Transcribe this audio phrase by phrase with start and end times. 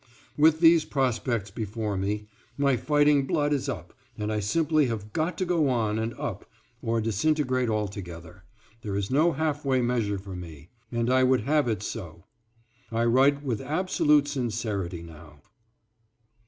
[0.35, 2.25] With these prospects before me,
[2.57, 6.49] my fighting blood is up and I simply have got to go on and up
[6.81, 8.43] or disintegrate altogether
[8.81, 12.23] there is no halfway measure for me, and I would have it so.
[12.91, 15.43] I write with absolute sincerity now.